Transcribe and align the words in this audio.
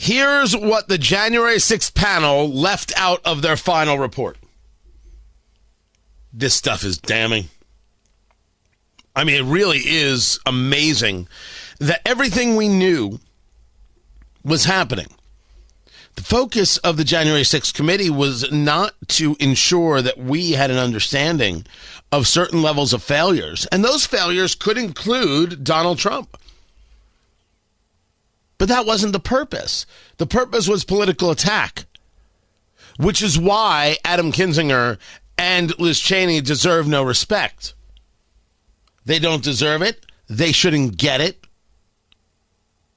Here's 0.00 0.56
what 0.56 0.86
the 0.86 0.96
January 0.96 1.56
6th 1.56 1.92
panel 1.92 2.48
left 2.48 2.92
out 2.96 3.20
of 3.24 3.42
their 3.42 3.56
final 3.56 3.98
report. 3.98 4.38
This 6.32 6.54
stuff 6.54 6.84
is 6.84 6.98
damning. 6.98 7.46
I 9.16 9.24
mean, 9.24 9.34
it 9.34 9.50
really 9.50 9.80
is 9.80 10.38
amazing 10.46 11.26
that 11.80 12.00
everything 12.06 12.54
we 12.54 12.68
knew 12.68 13.18
was 14.44 14.66
happening. 14.66 15.08
The 16.14 16.22
focus 16.22 16.78
of 16.78 16.96
the 16.96 17.02
January 17.02 17.42
6th 17.42 17.74
committee 17.74 18.08
was 18.08 18.52
not 18.52 18.94
to 19.08 19.36
ensure 19.40 20.00
that 20.00 20.16
we 20.16 20.52
had 20.52 20.70
an 20.70 20.78
understanding 20.78 21.66
of 22.12 22.28
certain 22.28 22.62
levels 22.62 22.92
of 22.92 23.02
failures, 23.02 23.66
and 23.72 23.84
those 23.84 24.06
failures 24.06 24.54
could 24.54 24.78
include 24.78 25.64
Donald 25.64 25.98
Trump. 25.98 26.38
But 28.58 28.68
that 28.68 28.86
wasn't 28.86 29.12
the 29.12 29.20
purpose. 29.20 29.86
The 30.16 30.26
purpose 30.26 30.68
was 30.68 30.84
political 30.84 31.30
attack, 31.30 31.86
which 32.98 33.22
is 33.22 33.38
why 33.38 33.96
Adam 34.04 34.32
Kinzinger 34.32 34.98
and 35.38 35.78
Liz 35.78 36.00
Cheney 36.00 36.40
deserve 36.40 36.88
no 36.88 37.04
respect. 37.04 37.74
They 39.04 39.20
don't 39.20 39.44
deserve 39.44 39.82
it. 39.82 40.04
They 40.28 40.52
shouldn't 40.52 40.96
get 40.96 41.20
it. 41.20 41.46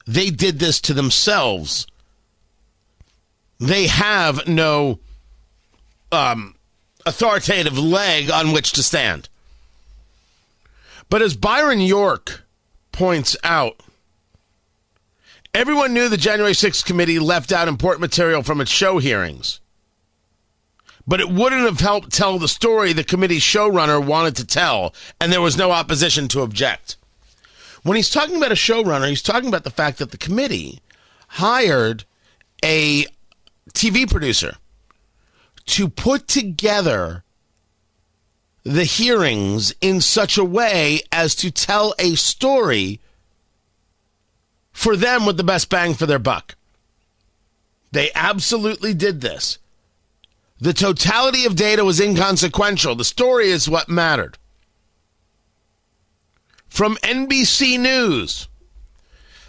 They 0.06 0.30
did 0.30 0.58
this 0.58 0.80
to 0.82 0.94
themselves. 0.94 1.86
They 3.60 3.86
have 3.86 4.48
no 4.48 4.98
um, 6.10 6.56
authoritative 7.06 7.78
leg 7.78 8.30
on 8.30 8.52
which 8.52 8.72
to 8.72 8.82
stand. 8.82 9.28
But 11.08 11.22
as 11.22 11.36
Byron 11.36 11.80
York 11.80 12.42
points 12.90 13.36
out, 13.44 13.80
everyone 15.54 15.92
knew 15.92 16.08
the 16.08 16.16
January 16.16 16.52
6th 16.52 16.84
committee 16.84 17.18
left 17.18 17.52
out 17.52 17.68
important 17.68 18.00
material 18.00 18.42
from 18.42 18.60
its 18.60 18.70
show 18.70 18.98
hearings. 18.98 19.60
But 21.06 21.20
it 21.20 21.28
wouldn't 21.28 21.62
have 21.62 21.80
helped 21.80 22.12
tell 22.12 22.38
the 22.38 22.48
story 22.48 22.92
the 22.92 23.04
committee 23.04 23.38
showrunner 23.38 24.04
wanted 24.04 24.36
to 24.36 24.46
tell, 24.46 24.94
and 25.20 25.32
there 25.32 25.40
was 25.40 25.56
no 25.56 25.70
opposition 25.72 26.28
to 26.28 26.42
object. 26.42 26.96
When 27.82 27.96
he's 27.96 28.10
talking 28.10 28.36
about 28.36 28.52
a 28.52 28.56
showrunner, 28.56 29.08
he's 29.08 29.22
talking 29.22 29.48
about 29.48 29.64
the 29.64 29.70
fact 29.70 29.98
that 29.98 30.12
the 30.12 30.16
committee 30.16 30.80
hired 31.28 32.04
a 32.64 33.06
TV 33.72 34.08
producer 34.08 34.56
to 35.66 35.88
put 35.88 36.28
together 36.28 37.24
the 38.62 38.84
hearings 38.84 39.74
in 39.80 40.00
such 40.00 40.38
a 40.38 40.44
way 40.44 41.00
as 41.10 41.34
to 41.34 41.50
tell 41.50 41.94
a 41.98 42.14
story 42.14 43.00
for 44.72 44.96
them 44.96 45.26
with 45.26 45.36
the 45.36 45.44
best 45.44 45.68
bang 45.68 45.94
for 45.94 46.06
their 46.06 46.18
buck. 46.18 46.56
They 47.92 48.10
absolutely 48.14 48.94
did 48.94 49.20
this. 49.20 49.58
The 50.58 50.72
totality 50.72 51.44
of 51.44 51.56
data 51.56 51.84
was 51.84 52.00
inconsequential. 52.00 52.94
The 52.94 53.04
story 53.04 53.50
is 53.50 53.68
what 53.68 53.88
mattered 53.88 54.38
from 56.68 56.96
NBC 57.02 57.78
News. 57.78 58.48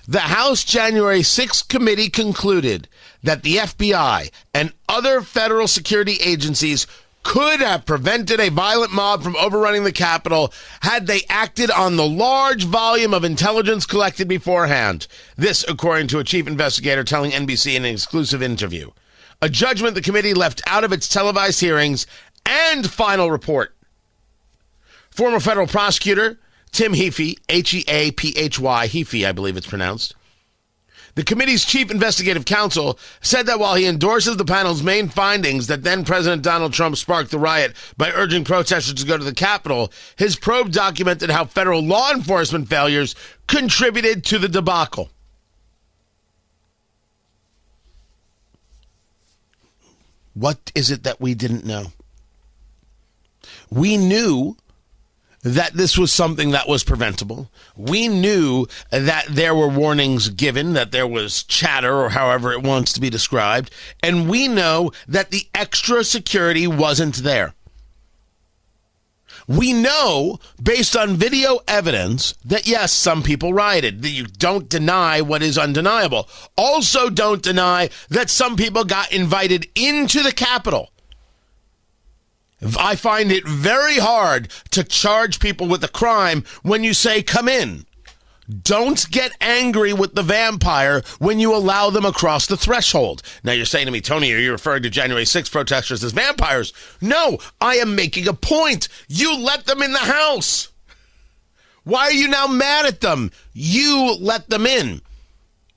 The 0.06 0.20
House 0.20 0.66
January 0.66 1.22
6th 1.22 1.70
committee 1.70 2.10
concluded 2.10 2.90
that 3.24 3.44
the 3.44 3.58
FBI 3.58 4.30
and 4.54 4.74
other 4.90 5.22
federal 5.22 5.68
security 5.68 6.18
agencies 6.22 6.86
could 7.24 7.62
have 7.62 7.86
prevented 7.86 8.40
a 8.40 8.50
violent 8.50 8.92
mob 8.92 9.24
from 9.24 9.36
overrunning 9.38 9.84
the 9.84 9.92
Capitol 9.92 10.54
had 10.82 11.08
they 11.08 11.22
acted 11.30 11.72
on 11.72 11.96
the 11.96 12.08
large 12.08 12.66
volume 12.66 13.14
of 13.14 13.24
intelligence 13.24 13.86
collected 13.86 14.28
beforehand. 14.28 15.08
This, 15.36 15.66
according 15.68 16.08
to 16.10 16.20
a 16.20 16.24
chief 16.24 16.48
investigator 16.48 17.04
telling 17.04 17.32
NBC 17.32 17.76
in 17.76 17.86
an 17.86 17.94
exclusive 17.94 18.44
interview. 18.44 18.92
A 19.42 19.50
judgment 19.50 19.96
the 19.96 20.02
committee 20.02 20.34
left 20.34 20.62
out 20.68 20.84
of 20.84 20.94
its 20.94 21.08
televised 21.08 21.60
hearings 21.60 22.06
and 22.46 22.90
final 22.90 23.32
report. 23.32 23.76
Former 25.10 25.40
federal 25.40 25.68
prosecutor 25.68 26.40
Tim 26.72 26.94
Heaphy, 26.94 27.38
H 27.50 27.74
E 27.74 27.86
A 27.88 28.12
P 28.12 28.34
H 28.36 28.60
Y, 28.60 28.88
Heaphy, 28.88 29.28
I 29.28 29.32
believe 29.32 29.58
it's 29.58 29.68
pronounced. 29.68 30.16
The 31.16 31.24
committee's 31.24 31.64
chief 31.64 31.92
investigative 31.92 32.46
counsel 32.46 32.98
said 33.22 33.46
that 33.46 33.60
while 33.60 33.76
he 33.76 33.86
endorses 33.86 34.36
the 34.38 34.46
panel's 34.46 34.82
main 34.82 35.10
findings 35.10 35.68
that 35.68 35.84
then 35.84 36.04
President 36.04 36.42
Donald 36.42 36.74
Trump 36.74 36.98
sparked 36.98 37.30
the 37.30 37.38
riot 37.38 37.76
by 37.98 38.10
urging 38.10 38.44
protesters 38.44 38.96
to 38.96 39.06
go 39.06 39.18
to 39.18 39.24
the 39.24 39.34
Capitol, 39.34 39.92
his 40.16 40.36
probe 40.36 40.72
documented 40.72 41.30
how 41.30 41.46
federal 41.46 41.84
law 41.84 42.12
enforcement 42.12 42.68
failures 42.68 43.14
contributed 43.48 44.24
to 44.26 44.40
the 44.40 44.50
debacle. 44.50 45.10
What 50.34 50.72
is 50.74 50.90
it 50.90 51.04
that 51.04 51.22
we 51.22 51.36
didn't 51.36 51.64
know? 51.64 51.92
We 53.70 53.98
knew 53.98 54.58
that 55.44 55.74
this 55.74 55.98
was 55.98 56.12
something 56.12 56.52
that 56.52 56.68
was 56.68 56.84
preventable. 56.84 57.52
We 57.76 58.08
knew 58.08 58.66
that 58.90 59.26
there 59.30 59.54
were 59.54 59.68
warnings 59.68 60.30
given, 60.30 60.74
that 60.74 60.92
there 60.92 61.08
was 61.08 61.44
chatter, 61.44 62.02
or 62.02 62.10
however 62.10 62.54
it 62.54 62.64
wants 62.64 62.94
to 62.94 63.02
be 63.02 63.10
described. 63.10 63.72
And 64.02 64.30
we 64.30 64.48
know 64.48 64.92
that 65.08 65.32
the 65.32 65.48
extra 65.54 66.04
security 66.04 66.66
wasn't 66.66 67.18
there. 67.18 67.54
We 69.46 69.74
know, 69.74 70.40
based 70.62 70.96
on 70.96 71.18
video 71.18 71.60
evidence, 71.68 72.34
that 72.46 72.66
yes, 72.66 72.94
some 72.94 73.22
people 73.22 73.54
rioted. 73.54 74.02
that 74.02 74.10
You 74.10 74.26
don't 74.26 74.70
deny 74.70 75.20
what 75.20 75.44
is 75.44 75.58
undeniable. 75.58 76.30
Also, 76.56 77.10
don't 77.10 77.42
deny 77.42 77.90
that 78.10 78.30
some 78.30 78.56
people 78.56 78.86
got 78.86 79.12
invited 79.12 79.68
into 79.76 80.24
the 80.24 80.32
Capitol 80.32 80.93
I 82.80 82.96
find 82.96 83.32
it 83.32 83.48
very 83.48 83.98
hard 83.98 84.50
to 84.72 84.84
charge 84.84 85.40
people 85.40 85.68
with 85.68 85.84
a 85.84 85.90
crime 85.90 86.44
when 86.62 86.84
you 86.84 86.94
say, 86.94 87.24
come 87.24 87.48
in. 87.48 87.86
Don't 88.62 89.10
get 89.10 89.32
angry 89.40 89.94
with 89.94 90.16
the 90.16 90.24
vampire 90.24 91.02
when 91.20 91.40
you 91.40 91.56
allow 91.56 91.90
them 91.90 92.06
across 92.06 92.46
the 92.46 92.58
threshold. 92.58 93.22
Now 93.44 93.54
you're 93.54 93.66
saying 93.66 93.86
to 93.86 93.92
me, 93.92 94.02
Tony, 94.02 94.34
are 94.34 94.38
you 94.38 94.52
referring 94.52 94.84
to 94.84 94.90
January 94.90 95.26
6 95.26 95.50
protesters 95.50 96.04
as 96.04 96.12
vampires? 96.12 96.74
No, 97.00 97.38
I 97.62 97.76
am 97.76 97.96
making 97.96 98.28
a 98.28 98.34
point. 98.34 98.90
You 99.08 99.38
let 99.38 99.66
them 99.66 99.82
in 99.82 99.94
the 99.94 100.00
house. 100.00 100.70
Why 101.86 102.08
are 102.08 102.14
you 102.14 102.28
now 102.28 102.48
mad 102.48 102.86
at 102.86 103.02
them? 103.02 103.32
You 103.54 104.18
let 104.20 104.50
them 104.50 104.66
in. 104.66 105.02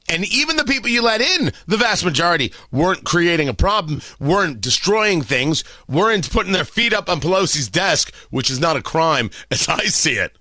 And 0.08 0.24
even 0.24 0.56
the 0.56 0.64
people 0.64 0.88
you 0.88 1.02
let 1.02 1.20
in, 1.20 1.52
the 1.66 1.76
vast 1.76 2.04
majority, 2.04 2.52
weren't 2.70 3.04
creating 3.04 3.48
a 3.48 3.54
problem, 3.54 4.00
weren't 4.20 4.60
destroying 4.60 5.22
things, 5.22 5.64
weren't 5.88 6.30
putting 6.30 6.52
their 6.52 6.64
feet 6.64 6.92
up 6.92 7.08
on 7.08 7.20
Pelosi's 7.20 7.68
desk, 7.68 8.14
which 8.30 8.50
is 8.50 8.60
not 8.60 8.76
a 8.76 8.82
crime 8.82 9.30
as 9.50 9.68
I 9.68 9.84
see 9.86 10.12
it. 10.12 10.36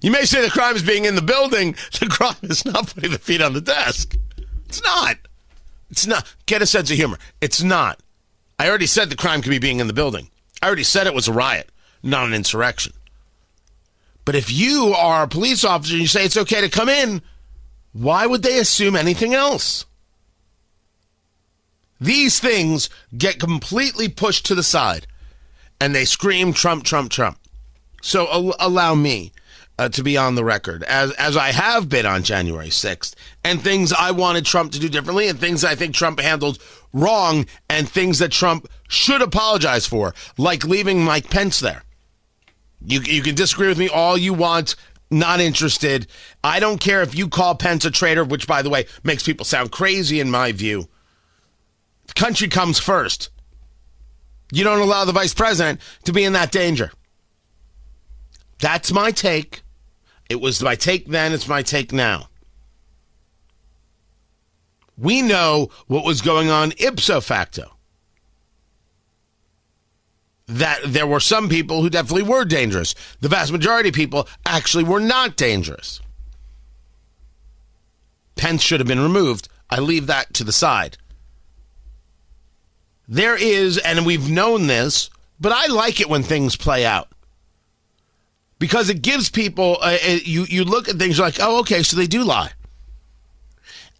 You 0.00 0.10
may 0.10 0.24
say 0.24 0.42
the 0.42 0.50
crime 0.50 0.76
is 0.76 0.82
being 0.82 1.04
in 1.04 1.14
the 1.14 1.22
building, 1.22 1.72
the 2.00 2.06
crime 2.06 2.36
is 2.42 2.64
not 2.64 2.94
putting 2.94 3.10
the 3.10 3.18
feet 3.18 3.42
on 3.42 3.52
the 3.52 3.60
desk. 3.60 4.16
It's 4.66 4.82
not. 4.82 5.16
It's 5.90 6.06
not. 6.06 6.32
Get 6.46 6.62
a 6.62 6.66
sense 6.66 6.90
of 6.90 6.96
humor. 6.96 7.18
It's 7.40 7.62
not. 7.62 8.00
I 8.58 8.68
already 8.68 8.86
said 8.86 9.10
the 9.10 9.16
crime 9.16 9.42
could 9.42 9.50
be 9.50 9.58
being 9.58 9.80
in 9.80 9.88
the 9.88 9.92
building. 9.92 10.30
I 10.62 10.66
already 10.66 10.84
said 10.84 11.06
it 11.06 11.14
was 11.14 11.28
a 11.28 11.32
riot, 11.32 11.70
not 12.02 12.26
an 12.26 12.34
insurrection. 12.34 12.92
But 14.24 14.34
if 14.34 14.50
you 14.50 14.94
are 14.96 15.24
a 15.24 15.28
police 15.28 15.64
officer 15.64 15.94
and 15.94 16.00
you 16.00 16.06
say 16.08 16.24
it's 16.24 16.36
okay 16.36 16.60
to 16.60 16.68
come 16.68 16.88
in, 16.88 17.20
why 17.94 18.26
would 18.26 18.42
they 18.42 18.58
assume 18.58 18.96
anything 18.96 19.34
else? 19.34 19.86
These 22.00 22.40
things 22.40 22.90
get 23.16 23.38
completely 23.38 24.08
pushed 24.08 24.44
to 24.46 24.54
the 24.54 24.64
side 24.64 25.06
and 25.80 25.94
they 25.94 26.04
scream 26.04 26.52
Trump, 26.52 26.84
Trump, 26.84 27.10
Trump. 27.10 27.38
So 28.02 28.28
al- 28.30 28.56
allow 28.58 28.94
me 28.96 29.32
uh, 29.78 29.88
to 29.90 30.02
be 30.02 30.16
on 30.16 30.34
the 30.34 30.44
record 30.44 30.82
as 30.84 31.12
as 31.12 31.36
I 31.36 31.52
have 31.52 31.88
been 31.88 32.04
on 32.04 32.22
January 32.24 32.68
6th 32.68 33.14
and 33.42 33.60
things 33.60 33.92
I 33.92 34.10
wanted 34.10 34.44
Trump 34.44 34.72
to 34.72 34.80
do 34.80 34.88
differently 34.88 35.28
and 35.28 35.38
things 35.38 35.64
I 35.64 35.74
think 35.74 35.94
Trump 35.94 36.20
handled 36.20 36.58
wrong 36.92 37.46
and 37.68 37.88
things 37.88 38.18
that 38.18 38.32
Trump 38.32 38.68
should 38.88 39.22
apologize 39.22 39.86
for 39.86 40.14
like 40.36 40.64
leaving 40.64 41.04
Mike 41.04 41.30
Pence 41.30 41.60
there. 41.60 41.84
You 42.84 43.00
you 43.00 43.22
can 43.22 43.34
disagree 43.36 43.68
with 43.68 43.78
me 43.78 43.88
all 43.88 44.18
you 44.18 44.34
want 44.34 44.74
Not 45.14 45.40
interested. 45.40 46.08
I 46.42 46.58
don't 46.58 46.80
care 46.80 47.00
if 47.00 47.14
you 47.14 47.28
call 47.28 47.54
Pence 47.54 47.84
a 47.84 47.90
traitor, 47.92 48.24
which, 48.24 48.48
by 48.48 48.62
the 48.62 48.68
way, 48.68 48.86
makes 49.04 49.22
people 49.22 49.44
sound 49.44 49.70
crazy 49.70 50.18
in 50.18 50.28
my 50.28 50.50
view. 50.50 50.88
The 52.08 52.14
country 52.14 52.48
comes 52.48 52.80
first. 52.80 53.30
You 54.50 54.64
don't 54.64 54.80
allow 54.80 55.04
the 55.04 55.12
vice 55.12 55.32
president 55.32 55.80
to 56.02 56.12
be 56.12 56.24
in 56.24 56.32
that 56.32 56.50
danger. 56.50 56.90
That's 58.58 58.90
my 58.90 59.12
take. 59.12 59.62
It 60.28 60.40
was 60.40 60.60
my 60.60 60.74
take 60.74 61.06
then, 61.06 61.32
it's 61.32 61.46
my 61.46 61.62
take 61.62 61.92
now. 61.92 62.28
We 64.98 65.22
know 65.22 65.70
what 65.86 66.04
was 66.04 66.22
going 66.22 66.50
on 66.50 66.72
ipso 66.78 67.20
facto. 67.20 67.73
That 70.46 70.80
there 70.84 71.06
were 71.06 71.20
some 71.20 71.48
people 71.48 71.80
who 71.80 71.88
definitely 71.88 72.28
were 72.28 72.44
dangerous. 72.44 72.94
The 73.20 73.28
vast 73.28 73.50
majority 73.50 73.88
of 73.88 73.94
people 73.94 74.28
actually 74.44 74.84
were 74.84 75.00
not 75.00 75.36
dangerous. 75.36 76.00
Pence 78.36 78.62
should 78.62 78.80
have 78.80 78.86
been 78.86 79.00
removed. 79.00 79.48
I 79.70 79.80
leave 79.80 80.06
that 80.06 80.34
to 80.34 80.44
the 80.44 80.52
side. 80.52 80.98
There 83.08 83.36
is, 83.36 83.78
and 83.78 84.04
we've 84.04 84.30
known 84.30 84.66
this, 84.66 85.08
but 85.40 85.52
I 85.52 85.66
like 85.66 86.00
it 86.00 86.08
when 86.08 86.22
things 86.22 86.56
play 86.56 86.84
out 86.84 87.08
because 88.58 88.88
it 88.88 89.02
gives 89.02 89.28
people 89.28 89.78
uh, 89.80 89.98
uh, 90.06 90.18
you 90.24 90.44
you 90.48 90.64
look 90.64 90.88
at 90.88 90.96
things 90.96 91.18
like 91.18 91.36
oh 91.40 91.60
okay 91.60 91.82
so 91.82 91.96
they 91.96 92.06
do 92.06 92.22
lie 92.22 92.50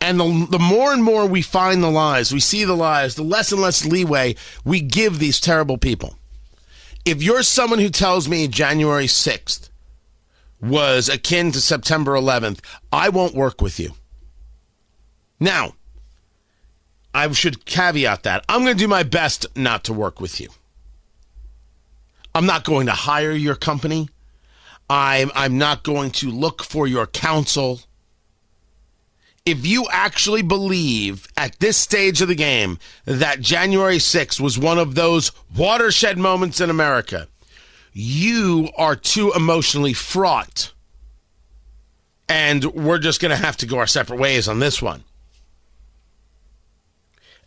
and 0.00 0.18
the, 0.18 0.46
the 0.50 0.58
more 0.58 0.92
and 0.92 1.02
more 1.02 1.26
we 1.26 1.42
find 1.42 1.82
the 1.82 1.90
lies 1.90 2.32
we 2.32 2.40
see 2.40 2.64
the 2.64 2.74
lies 2.74 3.14
the 3.14 3.22
less 3.22 3.52
and 3.52 3.60
less 3.60 3.84
leeway 3.84 4.34
we 4.64 4.80
give 4.80 5.18
these 5.18 5.40
terrible 5.40 5.76
people 5.76 6.16
if 7.04 7.22
you're 7.22 7.42
someone 7.42 7.78
who 7.78 7.90
tells 7.90 8.28
me 8.28 8.48
january 8.48 9.06
6th 9.06 9.70
was 10.60 11.08
akin 11.08 11.52
to 11.52 11.60
september 11.60 12.12
11th 12.12 12.60
i 12.92 13.08
won't 13.08 13.34
work 13.34 13.60
with 13.60 13.78
you. 13.78 13.92
Now 15.40 15.74
i 17.12 17.30
should 17.32 17.64
caveat 17.64 18.24
that. 18.24 18.44
I'm 18.48 18.64
going 18.64 18.76
to 18.76 18.82
do 18.84 18.88
my 18.88 19.04
best 19.04 19.46
not 19.56 19.84
to 19.84 19.92
work 19.92 20.20
with 20.20 20.40
you. 20.40 20.48
I'm 22.34 22.46
not 22.46 22.64
going 22.64 22.86
to 22.86 22.92
hire 22.92 23.32
your 23.32 23.54
company. 23.54 24.08
I'm 24.90 25.30
I'm 25.34 25.56
not 25.56 25.84
going 25.84 26.10
to 26.12 26.30
look 26.30 26.62
for 26.64 26.86
your 26.86 27.06
counsel. 27.06 27.80
If 29.46 29.66
you 29.66 29.86
actually 29.92 30.40
believe 30.40 31.28
at 31.36 31.58
this 31.58 31.76
stage 31.76 32.22
of 32.22 32.28
the 32.28 32.34
game 32.34 32.78
that 33.04 33.42
January 33.42 33.98
6th 33.98 34.40
was 34.40 34.58
one 34.58 34.78
of 34.78 34.94
those 34.94 35.32
watershed 35.54 36.16
moments 36.16 36.62
in 36.62 36.70
America, 36.70 37.28
you 37.92 38.70
are 38.78 38.96
too 38.96 39.32
emotionally 39.36 39.92
fraught. 39.92 40.72
And 42.26 42.64
we're 42.64 42.98
just 42.98 43.20
going 43.20 43.36
to 43.36 43.44
have 43.44 43.58
to 43.58 43.66
go 43.66 43.76
our 43.76 43.86
separate 43.86 44.18
ways 44.18 44.48
on 44.48 44.60
this 44.60 44.80
one. 44.80 45.04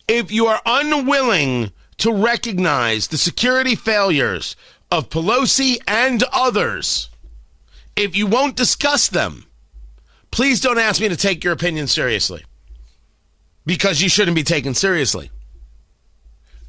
If 0.07 0.31
you 0.31 0.45
are 0.45 0.61
unwilling 0.67 1.71
to 1.97 2.13
recognize 2.13 3.07
the 3.07 3.17
security 3.17 3.73
failures 3.73 4.55
of 4.91 5.09
Pelosi 5.09 5.79
and 5.88 6.23
others, 6.31 7.09
if 7.95 8.15
you 8.15 8.27
won't 8.27 8.55
discuss 8.55 9.07
them, 9.07 9.46
please 10.31 10.62
don't 10.62 10.77
ask 10.77 11.01
me 11.01 11.09
to 11.09 11.18
take 11.18 11.44
your 11.44 11.53
opinion 11.53 11.88
seriously 11.88 12.44
because 13.65 14.01
you 14.01 14.09
shouldn't 14.09 14.35
be 14.35 14.44
taken 14.44 14.74
seriously. 14.74 15.29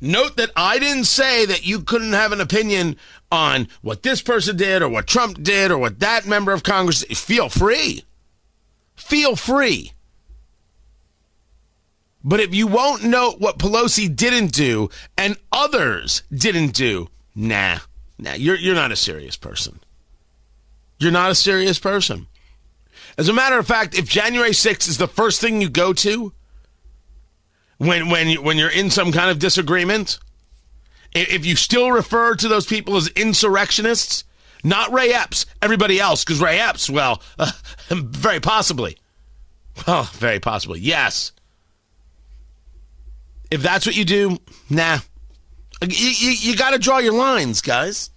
Note 0.00 0.36
that 0.36 0.50
I 0.54 0.78
didn't 0.78 1.04
say 1.04 1.44
that 1.46 1.66
you 1.66 1.80
couldn't 1.80 2.12
have 2.12 2.30
an 2.32 2.40
opinion 2.40 2.96
on 3.32 3.68
what 3.82 4.02
this 4.02 4.22
person 4.22 4.56
did 4.56 4.80
or 4.80 4.88
what 4.88 5.06
Trump 5.06 5.42
did 5.42 5.70
or 5.70 5.78
what 5.78 5.98
that 6.00 6.26
member 6.26 6.52
of 6.52 6.62
Congress 6.62 7.02
did. 7.02 7.16
Feel 7.16 7.48
free. 7.48 8.04
Feel 8.94 9.34
free. 9.34 9.92
But 12.22 12.40
if 12.40 12.54
you 12.54 12.66
won't 12.66 13.04
note 13.04 13.40
what 13.40 13.58
Pelosi 13.58 14.14
didn't 14.14 14.52
do 14.52 14.88
and 15.16 15.36
others 15.50 16.22
didn't 16.32 16.74
do, 16.74 17.08
nah, 17.34 17.78
nah, 18.18 18.34
you're, 18.34 18.56
you're 18.56 18.74
not 18.74 18.92
a 18.92 18.96
serious 18.96 19.36
person. 19.36 19.80
You're 20.98 21.12
not 21.12 21.30
a 21.30 21.36
serious 21.36 21.78
person. 21.78 22.26
As 23.18 23.28
a 23.28 23.32
matter 23.32 23.58
of 23.58 23.66
fact, 23.66 23.98
if 23.98 24.08
January 24.08 24.52
6th 24.52 24.88
is 24.88 24.96
the 24.96 25.08
first 25.08 25.40
thing 25.40 25.60
you 25.60 25.68
go 25.68 25.92
to 25.92 26.32
when 27.78 28.08
when 28.08 28.28
you, 28.28 28.40
when 28.40 28.56
you're 28.56 28.70
in 28.70 28.90
some 28.90 29.10
kind 29.10 29.28
of 29.28 29.40
disagreement, 29.40 30.20
if 31.12 31.44
you 31.44 31.56
still 31.56 31.90
refer 31.90 32.36
to 32.36 32.46
those 32.46 32.64
people 32.64 32.96
as 32.96 33.08
insurrectionists, 33.08 34.22
not 34.62 34.92
Ray 34.92 35.12
Epps, 35.12 35.46
everybody 35.60 35.98
else, 35.98 36.24
because 36.24 36.40
Ray 36.40 36.60
Epps, 36.60 36.88
well, 36.88 37.20
uh, 37.38 37.50
very 37.90 38.40
possibly, 38.40 38.98
well, 39.86 40.04
very 40.04 40.38
possibly, 40.38 40.78
yes. 40.78 41.32
If 43.50 43.62
that's 43.62 43.84
what 43.84 43.96
you 43.96 44.04
do, 44.04 44.38
nah. 44.70 44.98
You, 45.82 45.88
you, 46.10 46.30
you 46.32 46.56
got 46.56 46.70
to 46.70 46.78
draw 46.78 46.98
your 46.98 47.14
lines, 47.14 47.62
guys. 47.62 48.10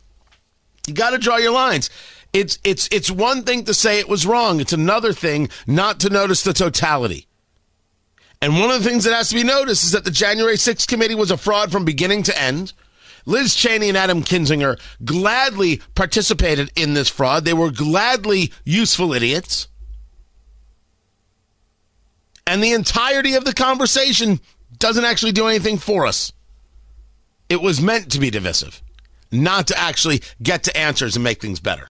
You 0.88 0.94
got 0.94 1.12
to 1.12 1.18
draw 1.18 1.38
your 1.38 1.54
lines. 1.54 1.90
It's 2.34 2.60
it's 2.64 2.88
it's 2.92 3.12
one 3.12 3.44
thing 3.44 3.66
to 3.66 3.74
say 3.74 4.00
it 4.00 4.08
was 4.08 4.26
wrong. 4.26 4.60
It's 4.60 4.74
another 4.74 5.12
thing 5.14 5.50
not 5.68 6.00
to 6.02 6.10
notice 6.10 6.44
the 6.44 6.54
totality. 6.54 7.28
And 8.42 8.60
one 8.60 8.72
of 8.72 8.82
the 8.84 8.90
things 8.90 9.04
that 9.04 9.14
has 9.14 9.30
to 9.30 9.36
be 9.36 9.44
noticed 9.44 9.84
is 9.84 9.92
that 9.92 10.04
the 10.04 10.12
January 10.12 10.56
6th 10.56 10.88
committee 10.88 11.14
was 11.14 11.30
a 11.30 11.38
fraud 11.38 11.72
from 11.72 11.86
beginning 11.86 12.24
to 12.24 12.42
end. 12.42 12.74
Liz 13.26 13.54
Cheney 13.54 13.90
and 13.90 13.98
Adam 13.98 14.24
Kinzinger 14.24 14.80
gladly 15.06 15.82
participated 15.94 16.72
in 16.76 16.96
this 16.96 17.10
fraud. 17.10 17.46
They 17.46 17.54
were 17.54 17.70
gladly 17.70 18.52
useful 18.66 19.14
idiots. 19.14 19.68
And 22.48 22.64
the 22.64 22.74
entirety 22.74 23.36
of 23.36 23.46
the 23.46 23.54
conversation 23.54 24.40
doesn't 24.80 25.06
actually 25.06 25.32
do 25.34 25.48
anything 25.48 25.78
for 25.78 26.08
us. 26.08 26.34
It 27.48 27.62
was 27.62 27.82
meant 27.82 28.12
to 28.14 28.20
be 28.20 28.30
divisive, 28.30 28.82
not 29.32 29.68
to 29.68 29.78
actually 29.78 30.22
get 30.42 30.64
to 30.64 30.76
answers 30.76 31.16
and 31.16 31.24
make 31.24 31.42
things 31.42 31.60
better. 31.60 31.90